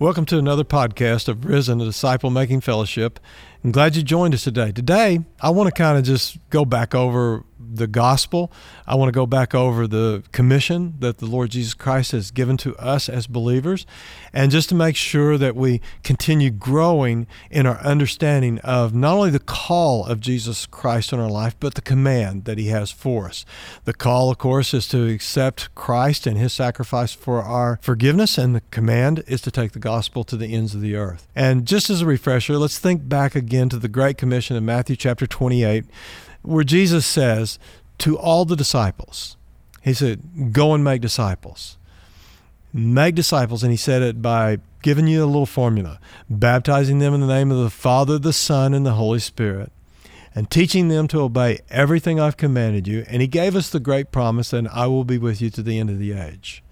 [0.00, 3.18] Welcome to another podcast of RiZEN, a disciple making fellowship.
[3.64, 4.70] I'm glad you joined us today.
[4.70, 7.42] Today, I want to kind of just go back over
[7.74, 8.52] the gospel.
[8.86, 12.56] I want to go back over the commission that the Lord Jesus Christ has given
[12.58, 13.86] to us as believers,
[14.32, 19.30] and just to make sure that we continue growing in our understanding of not only
[19.30, 23.26] the call of Jesus Christ in our life, but the command that He has for
[23.26, 23.44] us.
[23.84, 28.54] The call, of course, is to accept Christ and His sacrifice for our forgiveness, and
[28.54, 31.26] the command is to take the gospel to the ends of the earth.
[31.34, 34.96] And just as a refresher, let's think back again to the Great Commission in Matthew
[34.96, 35.84] chapter 28
[36.42, 37.58] where Jesus says
[37.98, 39.36] to all the disciples,
[39.82, 41.76] He said, Go and make disciples.
[42.72, 43.62] Make disciples.
[43.62, 45.98] And He said it by giving you a little formula
[46.30, 49.72] baptizing them in the name of the Father, the Son, and the Holy Spirit,
[50.34, 53.04] and teaching them to obey everything I've commanded you.
[53.08, 55.78] And He gave us the great promise and I will be with you to the
[55.78, 56.62] end of the age.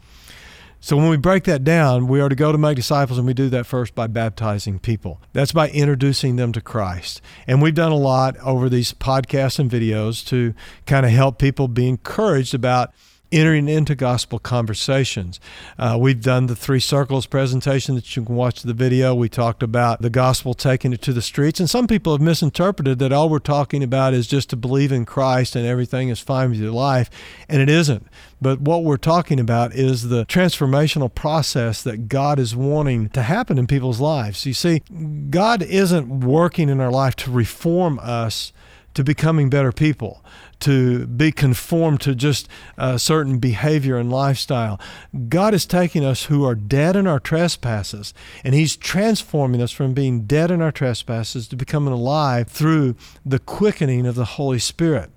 [0.87, 3.35] So when we break that down, we are to go to make disciples, and we
[3.35, 5.21] do that first by baptizing people.
[5.33, 7.21] That's by introducing them to Christ.
[7.49, 10.55] And we've done a lot over these podcasts and videos to
[10.87, 12.95] kind of help people be encouraged about
[13.33, 15.41] entering into gospel conversations.
[15.79, 19.15] Uh, we've done the three circles presentation that you can watch the video.
[19.15, 22.99] We talked about the gospel taking it to the streets, and some people have misinterpreted
[22.99, 26.51] that all we're talking about is just to believe in Christ and everything is fine
[26.51, 27.11] with your life,
[27.49, 28.07] and it isn't.
[28.41, 33.59] But what we're talking about is the transformational process that God is wanting to happen
[33.59, 34.45] in people's lives.
[34.45, 34.83] You see,
[35.31, 38.53] God isn't working in our life to reform us
[38.97, 40.25] to becoming better people,
[40.61, 44.81] to be conformed to just a certain behavior and lifestyle.
[45.29, 49.93] God is taking us who are dead in our trespasses, and He's transforming us from
[49.93, 55.11] being dead in our trespasses to becoming alive through the quickening of the Holy Spirit.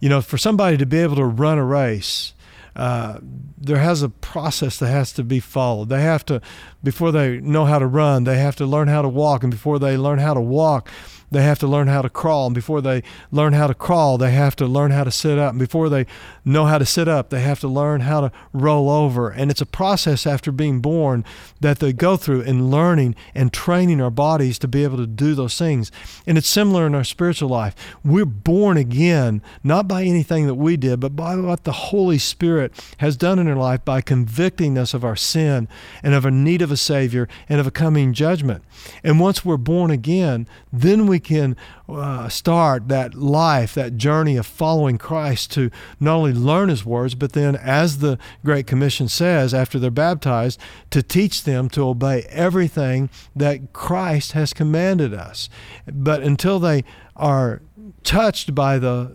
[0.00, 2.34] You know, for somebody to be able to run a race,
[2.74, 3.18] uh,
[3.58, 5.88] there has a process that has to be followed.
[5.88, 6.40] They have to,
[6.82, 9.44] before they know how to run, they have to learn how to walk.
[9.44, 10.90] And before they learn how to walk,
[11.32, 12.46] they have to learn how to crawl.
[12.46, 15.50] And before they learn how to crawl, they have to learn how to sit up.
[15.50, 16.06] And before they
[16.44, 19.30] know how to sit up, they have to learn how to roll over.
[19.30, 21.24] And it's a process after being born
[21.60, 25.34] that they go through in learning and training our bodies to be able to do
[25.34, 25.90] those things.
[26.26, 27.74] And it's similar in our spiritual life.
[28.04, 32.72] We're born again, not by anything that we did, but by what the Holy Spirit
[32.98, 35.68] has done in our life by convicting us of our sin
[36.02, 38.62] and of our need of a Savior and of a coming judgment.
[39.02, 41.56] And once we're born again, then we can
[41.88, 47.14] uh, start that life, that journey of following Christ to not only learn His words,
[47.14, 52.22] but then, as the Great Commission says, after they're baptized, to teach them to obey
[52.28, 55.48] everything that Christ has commanded us.
[55.86, 56.84] But until they
[57.16, 57.62] are
[58.04, 59.12] touched by the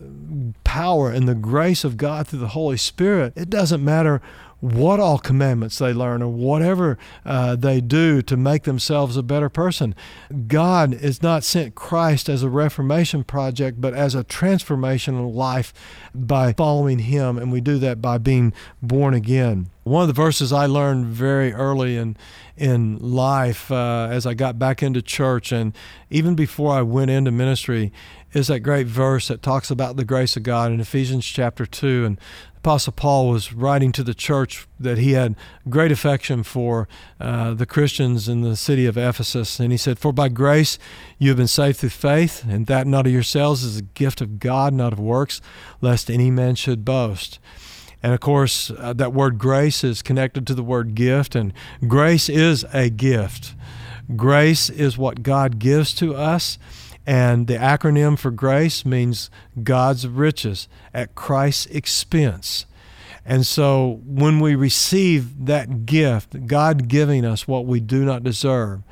[0.64, 4.20] power and the grace of God through the Holy Spirit, it doesn't matter
[4.60, 9.48] what all commandments they learn or whatever uh, they do to make themselves a better
[9.48, 9.94] person.
[10.48, 15.72] God has not sent Christ as a reformation project, but as a transformational life
[16.14, 18.52] by following Him, and we do that by being
[18.82, 19.70] born again.
[19.84, 22.16] One of the verses I learned very early in
[22.56, 25.72] in life uh, as I got back into church, and
[26.10, 27.92] even before I went into ministry,
[28.32, 32.04] is that great verse that talks about the grace of God in Ephesians chapter 2.
[32.04, 32.20] And
[32.58, 35.36] Apostle Paul was writing to the church that he had
[35.68, 36.88] great affection for
[37.20, 39.60] uh, the Christians in the city of Ephesus.
[39.60, 40.76] And he said, For by grace
[41.18, 44.40] you have been saved through faith, and that not of yourselves is a gift of
[44.40, 45.40] God, not of works,
[45.80, 47.38] lest any man should boast.
[48.02, 51.52] And of course, uh, that word grace is connected to the word gift, and
[51.86, 53.54] grace is a gift.
[54.16, 56.58] Grace is what God gives to us.
[57.08, 59.30] And the acronym for grace means
[59.62, 62.66] God's riches at Christ's expense.
[63.24, 68.82] And so when we receive that gift, God giving us what we do not deserve,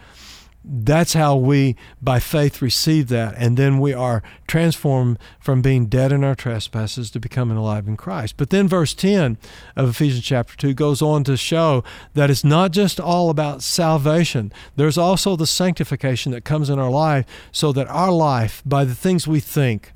[0.68, 3.34] that's how we, by faith, receive that.
[3.38, 7.96] And then we are transformed from being dead in our trespasses to becoming alive in
[7.96, 8.36] Christ.
[8.36, 9.38] But then verse 10
[9.76, 14.52] of Ephesians chapter 2 goes on to show that it's not just all about salvation,
[14.74, 18.94] there's also the sanctification that comes in our life so that our life, by the
[18.94, 19.92] things we think,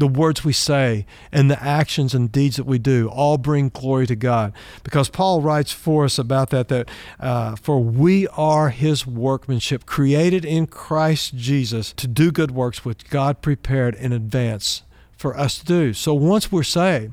[0.00, 4.06] the words we say and the actions and deeds that we do all bring glory
[4.06, 4.52] to God.
[4.82, 6.88] Because Paul writes for us about that, that
[7.20, 13.08] uh, for we are his workmanship, created in Christ Jesus to do good works which
[13.08, 14.82] God prepared in advance
[15.16, 15.92] for us to do.
[15.92, 17.12] So once we're saved,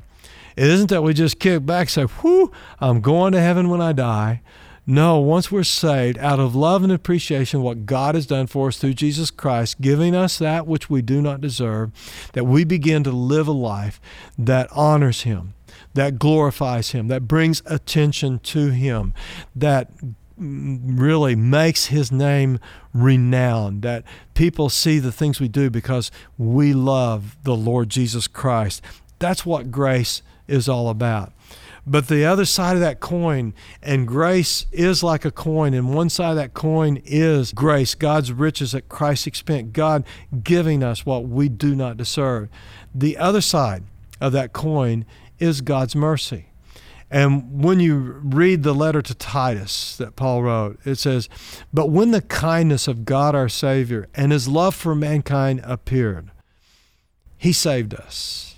[0.56, 2.50] it isn't that we just kick back and say, whew,
[2.80, 4.40] I'm going to heaven when I die.
[4.90, 8.78] No, once we're saved, out of love and appreciation what God has done for us
[8.78, 11.92] through Jesus Christ, giving us that which we do not deserve,
[12.32, 14.00] that we begin to live a life
[14.38, 15.52] that honors Him,
[15.92, 19.12] that glorifies Him, that brings attention to Him,
[19.54, 19.90] that
[20.38, 22.58] really makes his name
[22.94, 28.80] renowned, that people see the things we do because we love the Lord Jesus Christ.
[29.18, 31.32] That's what grace is all about.
[31.88, 36.10] But the other side of that coin, and grace is like a coin, and one
[36.10, 40.04] side of that coin is grace, God's riches at Christ's expense, God
[40.42, 42.50] giving us what we do not deserve.
[42.94, 43.84] The other side
[44.20, 45.06] of that coin
[45.38, 46.46] is God's mercy.
[47.10, 51.30] And when you read the letter to Titus that Paul wrote, it says,
[51.72, 56.30] But when the kindness of God our Savior and his love for mankind appeared,
[57.38, 58.56] he saved us.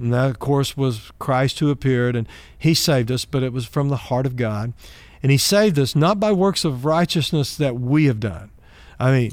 [0.00, 2.26] And that, of course, was Christ who appeared, and
[2.58, 4.72] he saved us, but it was from the heart of God.
[5.22, 8.50] And he saved us not by works of righteousness that we have done.
[8.98, 9.32] I mean,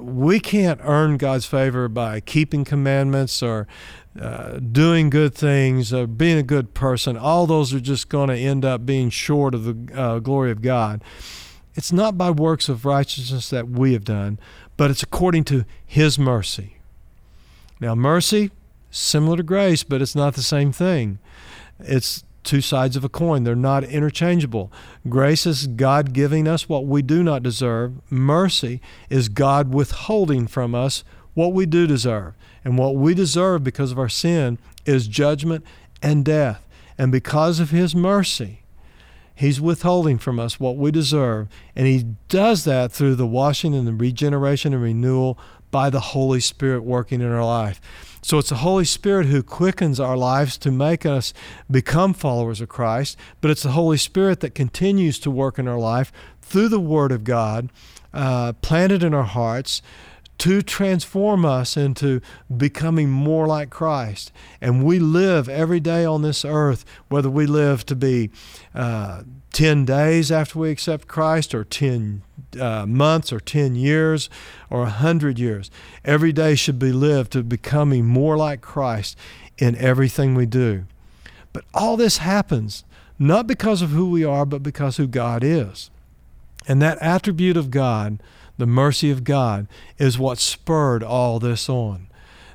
[0.00, 3.66] we can't earn God's favor by keeping commandments or
[4.20, 8.36] uh, doing good things, or being a good person, all those are just going to
[8.36, 11.04] end up being short of the uh, glory of God.
[11.74, 14.40] It's not by works of righteousness that we have done,
[14.76, 16.78] but it's according to His mercy.
[17.78, 18.50] Now, mercy,
[18.90, 21.18] similar to grace, but it's not the same thing.
[21.80, 23.44] It's two sides of a coin.
[23.44, 24.72] They're not interchangeable.
[25.08, 28.00] Grace is God giving us what we do not deserve.
[28.10, 28.80] Mercy
[29.10, 31.04] is God withholding from us
[31.34, 32.34] what we do deserve.
[32.64, 35.64] And what we deserve because of our sin is judgment
[36.02, 36.66] and death.
[36.96, 38.62] And because of His mercy,
[39.34, 41.48] He's withholding from us what we deserve.
[41.76, 45.38] And He does that through the washing and the regeneration and renewal
[45.70, 47.80] by the Holy Spirit working in our life.
[48.22, 51.32] So it's the Holy Spirit who quickens our lives to make us
[51.70, 55.78] become followers of Christ, but it's the Holy Spirit that continues to work in our
[55.78, 56.12] life
[56.42, 57.70] through the Word of God,
[58.12, 59.82] uh, planted in our hearts,
[60.38, 62.20] to transform us into
[62.54, 64.30] becoming more like Christ.
[64.60, 68.30] And we live every day on this earth, whether we live to be
[68.74, 69.22] uh,
[69.52, 72.22] 10 days after we accept Christ, or 10
[72.58, 74.30] uh, months, or 10 years,
[74.70, 75.70] or 100 years.
[76.04, 79.16] Every day should be lived to becoming more like Christ
[79.58, 80.84] in everything we do.
[81.52, 82.84] But all this happens
[83.18, 85.90] not because of who we are, but because who God is.
[86.68, 88.20] And that attribute of God
[88.58, 89.68] the mercy of God
[89.98, 92.08] is what spurred all this on.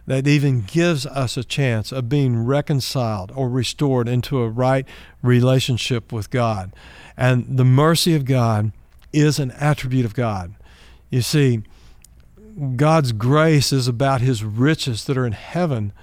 [0.06, 4.86] That even gives us a chance of being reconciled or restored into a right
[5.22, 6.74] relationship with God.
[7.16, 8.74] And the mercy of God
[9.14, 10.56] is an attribute of God.
[11.10, 11.62] You see,
[12.76, 15.94] God's grace is about his riches that are in heaven,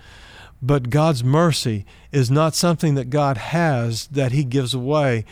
[0.62, 5.24] but God's mercy is not something that God has that he gives away.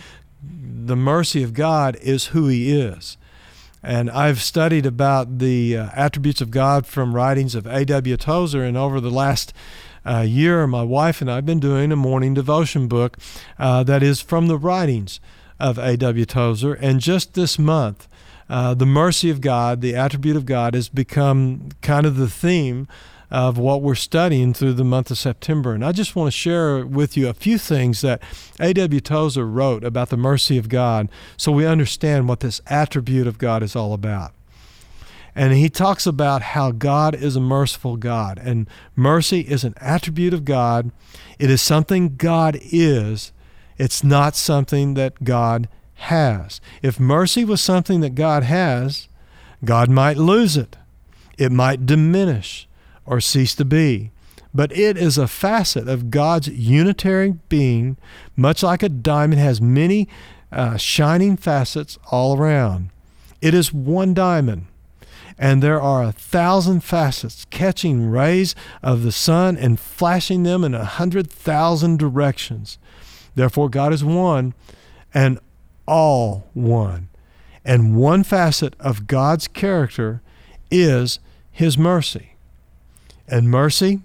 [0.43, 3.17] The mercy of God is who he is.
[3.83, 8.17] And I've studied about the uh, attributes of God from writings of A.W.
[8.17, 9.53] Tozer, and over the last
[10.05, 13.19] uh, year, my wife and I have been doing a morning devotion book
[13.59, 15.21] uh, that is from the writings
[15.59, 16.25] of A.W.
[16.25, 16.75] Tozer.
[16.75, 18.09] And just this month,
[18.49, 22.89] uh, the mercy of God, the attribute of God, has become kind of the theme
[23.31, 25.75] of what we're studying through the month of September.
[25.75, 28.23] And I just want to share with you a few things that
[28.59, 29.01] A.W.
[29.01, 33.63] Tozer wrote about the mercy of God so we understand what this attribute of God
[33.63, 34.33] is all about.
[35.35, 38.41] And he talks about how God is a merciful God.
[38.43, 40.91] And mercy is an attribute of God.
[41.39, 43.31] It is something God is,
[43.79, 46.61] it's not something that God has.
[46.83, 49.09] If mercy was something that God has,
[49.65, 50.77] God might lose it,
[51.37, 52.69] it might diminish
[53.07, 54.11] or cease to be.
[54.55, 57.97] But it is a facet of God's unitary being,
[58.37, 60.09] much like a diamond has many
[60.51, 62.91] uh, shining facets all around.
[63.41, 64.67] It is one diamond,
[65.39, 70.75] and there are a thousand facets catching rays of the sun and flashing them in
[70.75, 72.79] a hundred thousand directions.
[73.39, 74.53] Therefore, God is one
[75.15, 75.39] and
[75.87, 77.09] all one.
[77.65, 80.23] And one facet of God's character
[80.73, 81.21] is
[81.53, 82.35] His mercy.
[83.29, 84.01] And mercy,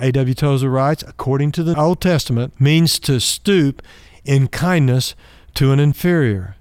[0.00, 0.32] A.W.
[0.32, 3.82] Tozer writes, according to the Old Testament, means to stoop
[4.24, 5.16] in kindness
[5.54, 6.54] to an inferior.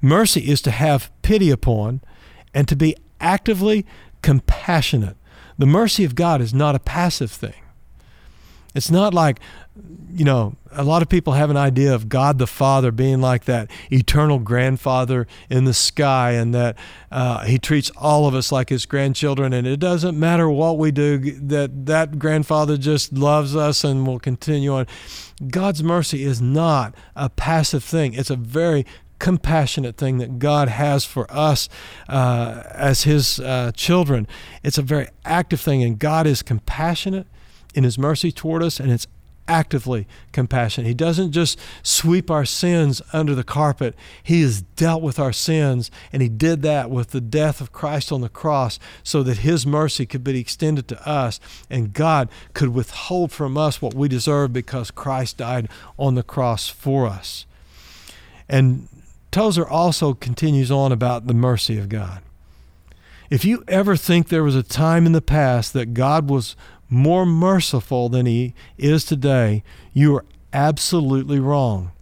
[0.00, 2.00] Mercy is to have pity upon
[2.54, 3.84] and to be actively
[4.22, 5.16] compassionate.
[5.58, 7.65] The mercy of God is not a passive thing.
[8.76, 9.40] It's not like,
[10.12, 13.46] you know, a lot of people have an idea of God the Father being like
[13.46, 16.76] that eternal grandfather in the sky and that
[17.10, 20.90] uh, he treats all of us like his grandchildren and it doesn't matter what we
[20.90, 24.86] do, that that grandfather just loves us and will continue on.
[25.48, 28.84] God's mercy is not a passive thing, it's a very
[29.18, 31.70] compassionate thing that God has for us
[32.10, 34.28] uh, as His uh, children.
[34.62, 37.26] It's a very active thing, and God is compassionate
[37.76, 39.06] in His mercy toward us, and it's
[39.48, 40.88] actively compassionate.
[40.88, 43.94] He doesn't just sweep our sins under the carpet.
[44.22, 48.10] He has dealt with our sins, and He did that with the death of Christ
[48.10, 51.38] on the cross so that His mercy could be extended to us,
[51.70, 55.68] and God could withhold from us what we deserve because Christ died
[55.98, 57.46] on the cross for us.
[58.48, 58.88] And
[59.30, 62.22] Tozer also continues on about the mercy of God.
[63.28, 66.54] If you ever think there was a time in the past that God was
[66.88, 69.62] more merciful than he is today,
[69.92, 71.92] you are absolutely wrong.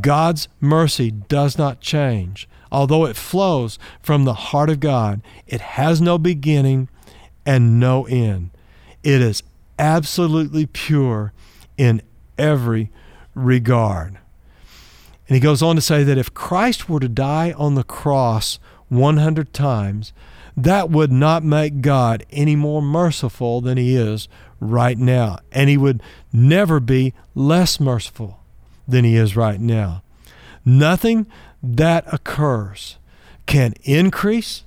[0.00, 2.48] God's mercy does not change.
[2.70, 6.88] Although it flows from the heart of God, it has no beginning
[7.46, 8.50] and no end.
[9.02, 9.42] It is
[9.78, 11.32] absolutely pure
[11.78, 12.02] in
[12.36, 12.90] every
[13.34, 14.18] regard.
[15.28, 18.58] And he goes on to say that if Christ were to die on the cross
[18.88, 20.12] 100 times,
[20.64, 25.38] that would not make God any more merciful than he is right now.
[25.52, 28.40] And he would never be less merciful
[28.86, 30.02] than he is right now.
[30.64, 31.26] Nothing
[31.62, 32.98] that occurs
[33.46, 34.64] can increase,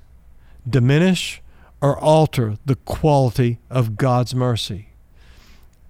[0.67, 1.41] diminish,
[1.81, 4.89] or alter the quality of God's mercy.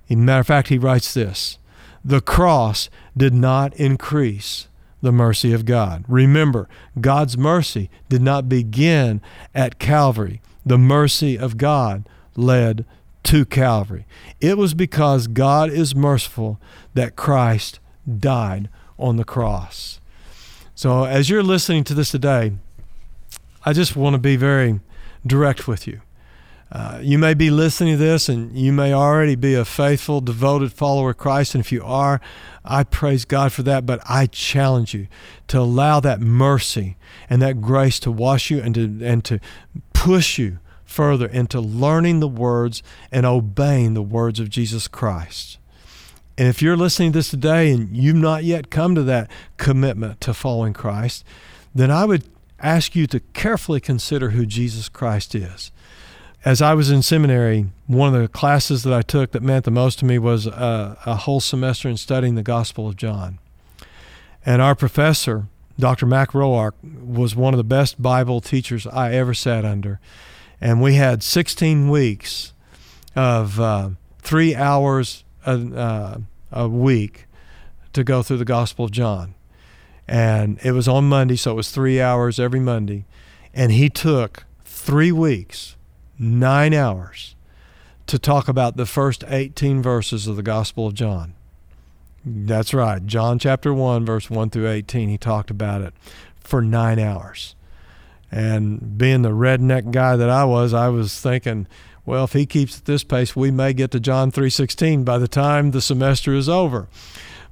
[0.10, 1.60] As a matter of fact, he writes this
[2.04, 4.68] The cross did not increase
[5.02, 6.06] the mercy of God.
[6.08, 9.22] Remember, God's mercy did not begin
[9.54, 10.42] at Calvary.
[10.66, 12.86] The mercy of God led
[13.24, 14.06] to Calvary.
[14.40, 16.60] It was because God is merciful
[16.94, 17.80] that Christ
[18.20, 20.00] died on the cross.
[20.76, 22.54] So, as you're listening to this today,
[23.64, 24.80] I just want to be very
[25.26, 26.02] direct with you.
[26.72, 30.72] Uh, you may be listening to this and you may already be a faithful, devoted
[30.72, 31.54] follower of Christ.
[31.54, 32.22] And if you are,
[32.64, 33.86] I praise God for that.
[33.86, 35.08] But I challenge you
[35.50, 36.96] to allow that mercy
[37.30, 39.40] and that grace to wash you and to, and to
[39.92, 45.58] push you further into learning the words and obeying the words of Jesus Christ.
[46.38, 50.22] And if you're listening to this today and you've not yet come to that commitment
[50.22, 51.26] to following Christ,
[51.76, 52.24] then I would
[52.60, 55.72] ask you to carefully consider who Jesus Christ is
[56.44, 59.72] as I was in seminary, one of the classes that I took that meant the
[59.72, 63.38] most to me was a, a whole semester in studying the Gospel of John.
[64.44, 65.46] And our professor,
[65.78, 66.08] Dr.
[66.08, 70.00] Mac Roark, was one of the best Bible teachers I ever sat under.
[70.60, 72.54] And we had 16 weeks
[73.16, 76.18] of uh, three hours a, uh,
[76.52, 77.28] a week
[77.94, 79.36] to go through the Gospel of John.
[80.08, 83.06] And it was on Monday, so it was three hours every Monday.
[83.54, 85.76] And he took three weeks
[86.22, 87.36] nine hours
[88.06, 91.34] to talk about the first 18 verses of the Gospel of John.
[92.24, 93.04] That's right.
[93.06, 95.94] John chapter 1, verse 1 through 18, he talked about it
[96.40, 97.56] for nine hours.
[98.32, 101.68] And being the redneck guy that I was, I was thinking,
[102.06, 105.28] well, if he keeps at this pace, we may get to John 3:16 by the
[105.28, 106.88] time the semester is over.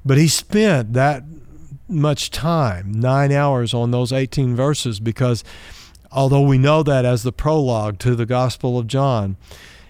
[0.06, 1.24] But he spent that
[1.88, 5.44] much time, 9 hours on those 18 verses because
[6.12, 9.38] although we know that as the prologue to the Gospel of John,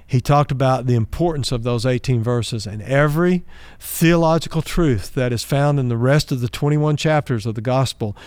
[0.06, 3.44] he talked about the importance of those 18 verses and every
[3.80, 8.18] theological truth that is found in the rest of the 21 chapters of the Gospel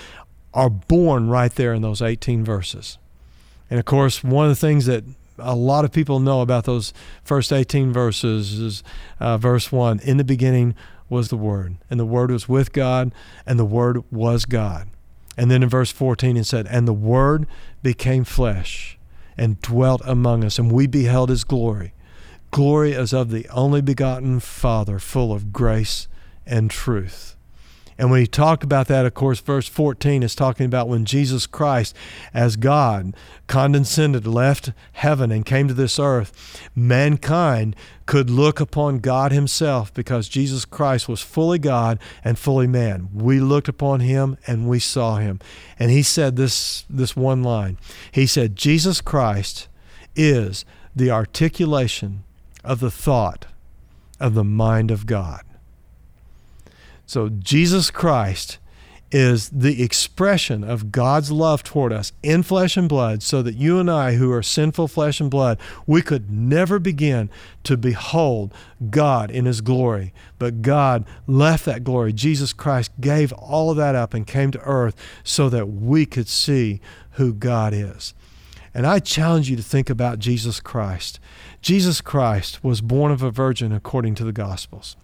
[0.54, 2.98] are born right there in those 18 verses.
[3.68, 5.02] And of course, one of the things that
[5.38, 6.92] a lot of people know about those
[7.24, 8.84] first 18 verses is
[9.18, 10.74] uh, verse 1 In the beginning
[11.08, 13.12] was the Word, and the Word was with God,
[13.44, 14.88] and the Word was God.
[15.36, 17.46] And then in verse 14 it said, And the Word
[17.82, 18.98] became flesh
[19.36, 21.94] and dwelt among us, and we beheld his glory.
[22.50, 26.06] Glory as of the only begotten Father, full of grace
[26.46, 27.36] and truth.
[28.02, 31.46] And when he talked about that, of course, verse 14 is talking about when Jesus
[31.46, 31.94] Christ,
[32.34, 33.14] as God,
[33.46, 40.28] condescended, left heaven, and came to this earth, mankind could look upon God Himself because
[40.28, 43.08] Jesus Christ was fully God and fully man.
[43.14, 45.38] We looked upon Him and we saw Him.
[45.78, 47.78] And He said this, this one line
[48.10, 49.68] He said, Jesus Christ
[50.16, 50.64] is
[50.96, 52.24] the articulation
[52.64, 53.46] of the thought
[54.18, 55.42] of the mind of God.
[57.06, 58.58] So Jesus Christ
[59.14, 63.78] is the expression of God's love toward us in flesh and blood, so that you
[63.78, 67.28] and I, who are sinful flesh and blood, we could never begin
[67.64, 68.54] to behold
[68.88, 70.14] God in His glory.
[70.38, 72.14] But God left that glory.
[72.14, 76.28] Jesus Christ gave all of that up and came to earth so that we could
[76.28, 76.80] see
[77.12, 78.14] who God is.
[78.72, 81.20] And I challenge you to think about Jesus Christ.
[81.60, 84.96] Jesus Christ was born of a virgin according to the Gospels.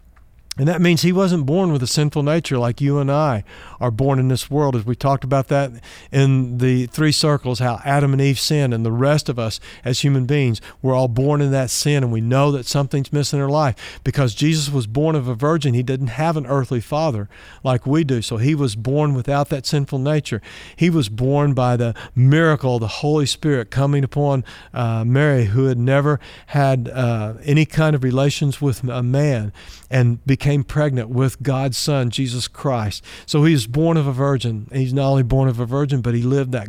[0.58, 3.44] And that means he wasn't born with a sinful nature like you and I
[3.80, 4.74] are born in this world.
[4.74, 5.70] As we talked about that
[6.10, 10.00] in the three circles, how Adam and Eve sinned, and the rest of us as
[10.00, 13.44] human beings, we're all born in that sin, and we know that something's missing in
[13.44, 14.00] our life.
[14.02, 17.28] Because Jesus was born of a virgin, he didn't have an earthly father
[17.62, 18.20] like we do.
[18.20, 20.42] So he was born without that sinful nature.
[20.74, 25.66] He was born by the miracle of the Holy Spirit coming upon uh, Mary, who
[25.66, 29.52] had never had uh, any kind of relations with a man
[29.88, 33.04] and became pregnant with God's Son, Jesus Christ.
[33.26, 34.68] So he was born of a virgin.
[34.72, 36.68] He's not only born of a virgin, but he lived that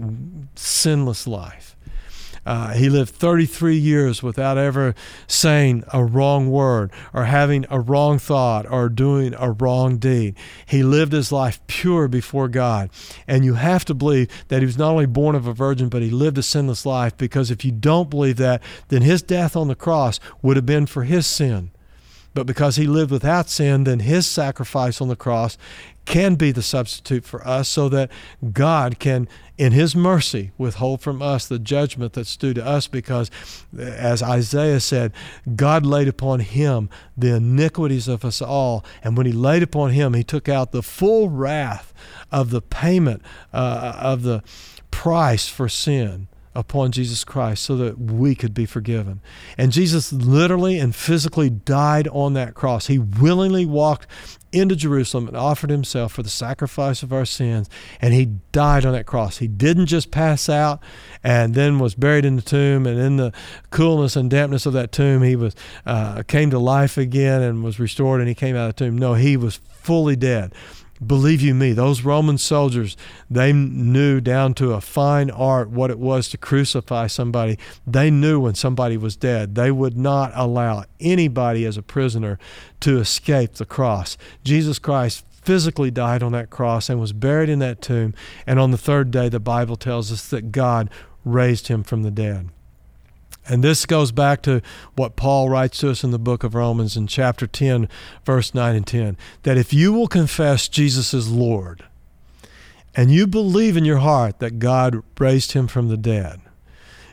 [0.56, 1.76] sinless life.
[2.46, 4.96] Uh, he lived 33 years without ever
[5.28, 10.36] saying a wrong word or having a wrong thought or doing a wrong deed.
[10.66, 12.90] He lived his life pure before God.
[13.28, 16.02] And you have to believe that he was not only born of a virgin, but
[16.02, 19.68] he lived a sinless life because if you don't believe that, then his death on
[19.68, 21.72] the cross would have been for his sin.
[22.40, 25.58] But because he lived without sin, then his sacrifice on the cross
[26.06, 28.10] can be the substitute for us so that
[28.54, 29.28] God can,
[29.58, 33.30] in his mercy, withhold from us the judgment that's due to us because,
[33.78, 35.12] as Isaiah said,
[35.58, 38.86] God laid upon him the iniquities of us all.
[39.04, 41.94] And when he laid upon him, he took out the full wrath
[42.32, 44.44] of the payment uh, of the
[44.92, 49.22] price for sin upon Jesus Christ so that we could be forgiven.
[49.58, 52.88] And Jesus literally and physically died on that cross.
[52.88, 54.08] He willingly walked
[54.52, 57.70] into Jerusalem and offered himself for the sacrifice of our sins,
[58.02, 59.38] and he died on that cross.
[59.38, 60.82] He didn't just pass out
[61.24, 63.32] and then was buried in the tomb, and in the
[63.70, 67.80] coolness and dampness of that tomb, he was uh, came to life again and was
[67.80, 68.98] restored, and he came out of the tomb.
[68.98, 70.54] No, he was fully dead.
[71.06, 72.98] Believe you me, those Roman soldiers,
[73.30, 77.58] they knew down to a fine art what it was to crucify somebody.
[77.88, 79.56] They knew when somebody was dead.
[79.56, 82.38] They would not allow anybody as a prisoner
[82.82, 84.18] to escape the cross.
[84.44, 88.14] Jesus Christ physically died on that cross and was buried in that tomb.
[88.46, 90.90] And on the third day, the Bible tells us that God
[91.24, 92.50] raised him from the dead.
[93.50, 94.62] And this goes back to
[94.96, 97.90] what Paul writes to us in the book of Romans in chapter 10,
[98.24, 101.84] verse 9 and 10 that if you will confess Jesus as Lord
[102.96, 106.42] and you believe in your heart that God raised him from the dead,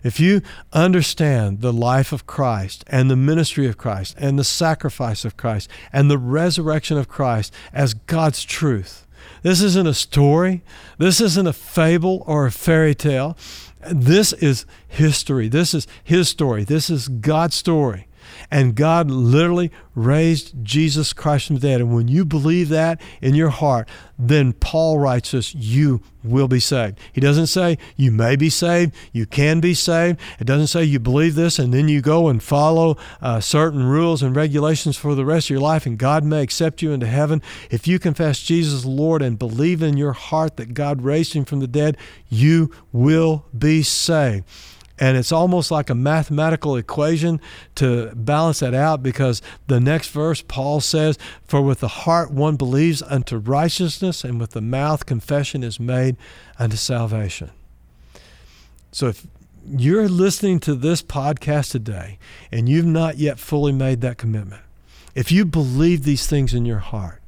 [0.05, 5.25] if you understand the life of Christ and the ministry of Christ and the sacrifice
[5.25, 9.06] of Christ and the resurrection of Christ as God's truth,
[9.43, 10.62] this isn't a story.
[10.99, 13.37] This isn't a fable or a fairy tale.
[13.91, 15.49] This is history.
[15.49, 16.65] This is his story.
[16.65, 18.09] This is God's story.
[18.51, 21.81] And God literally raised Jesus Christ from the dead.
[21.81, 26.61] And when you believe that in your heart, then Paul writes us, you will be
[26.61, 26.99] saved.
[27.12, 30.21] He doesn't say you may be saved, you can be saved.
[30.39, 34.23] It doesn't say you believe this and then you go and follow uh, certain rules
[34.23, 37.43] and regulations for the rest of your life and God may accept you into heaven.
[37.71, 41.61] If you confess Jesus Lord and believe in your heart that God raised him from
[41.61, 41.97] the dead,
[42.29, 44.45] you will be saved.
[44.99, 47.41] And it's almost like a mathematical equation
[47.75, 52.57] to balance that out because the next verse, Paul says, For with the heart one
[52.57, 56.17] believes unto righteousness, and with the mouth confession is made
[56.59, 57.51] unto salvation.
[58.91, 59.27] So if
[59.69, 62.19] you're listening to this podcast today
[62.51, 64.63] and you've not yet fully made that commitment,
[65.15, 67.21] if you believe these things in your heart,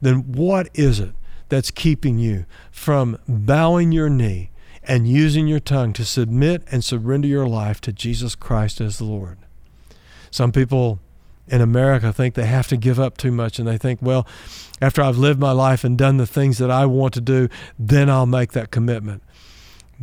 [0.00, 1.14] then what is it
[1.48, 4.50] that's keeping you from bowing your knee
[4.88, 9.04] and using your tongue to submit and surrender your life to Jesus Christ as the
[9.04, 9.38] Lord.
[10.30, 11.00] Some people
[11.48, 14.26] in America think they have to give up too much and they think, well,
[14.80, 18.10] after I've lived my life and done the things that I want to do, then
[18.10, 19.22] I'll make that commitment.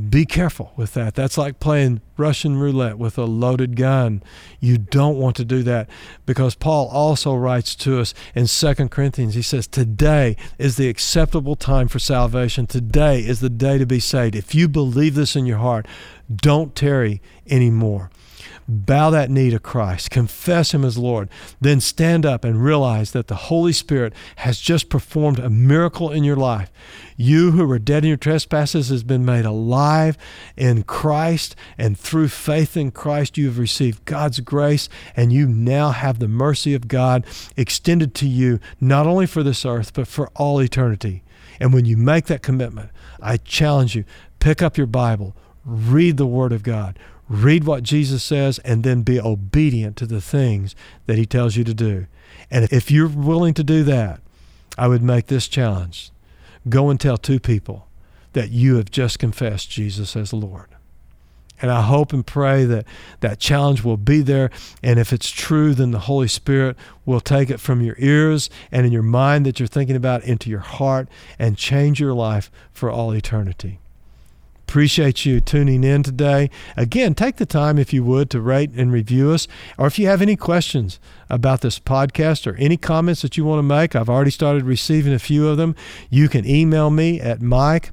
[0.10, 1.14] Be careful with that.
[1.14, 4.24] That's like playing Russian roulette with a loaded gun.
[4.60, 5.88] You don't want to do that
[6.26, 9.36] because Paul also writes to us in 2 Corinthians.
[9.36, 12.66] He says, Today is the acceptable time for salvation.
[12.66, 14.36] Today is the day to be saved.
[14.36, 15.88] If you believe this in your heart,
[16.36, 18.10] don't tarry anymore
[18.68, 21.30] bow that knee to Christ, confess Him as Lord,
[21.60, 26.24] then stand up and realize that the Holy Spirit has just performed a miracle in
[26.24, 26.72] your life.
[27.16, 30.18] You who were dead in your trespasses has been made alive
[30.58, 35.92] in Christ, and through faith in Christ, you have received God's grace, and you now
[35.92, 37.26] have the mercy of God
[37.56, 41.24] extended to you, not only for this earth, but for all eternity.
[41.60, 42.90] And when you make that commitment,
[43.22, 44.06] I challenge you
[44.40, 47.00] pick up your Bible, read the Word of God,
[47.34, 50.76] read what Jesus says, and then be obedient to the things
[51.08, 52.08] that He tells you to do.
[52.52, 54.22] And if you're willing to do that,
[54.78, 56.12] I would make this challenge
[56.70, 57.88] go and tell two people
[58.34, 60.70] that you have just confessed Jesus as Lord.
[61.62, 62.86] And I hope and pray that
[63.22, 64.50] that challenge will be there.
[64.82, 68.86] And if it's true, then the Holy Spirit will take it from your ears and
[68.86, 71.08] in your mind that you're thinking about into your heart
[71.40, 73.80] and change your life for all eternity.
[74.74, 76.50] Appreciate you tuning in today.
[76.76, 79.48] Again, take the time, if you would, to rate and review us.
[79.78, 83.60] Or if you have any questions about this podcast or any comments that you want
[83.60, 85.76] to make, I've already started receiving a few of them.
[86.10, 87.92] You can email me at mike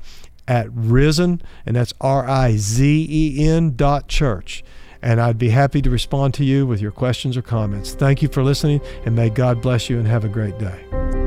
[0.48, 4.64] at risen, and that's R I Z E N dot church.
[5.02, 7.92] And I'd be happy to respond to you with your questions or comments.
[7.92, 11.19] Thank you for listening, and may God bless you and have a great day.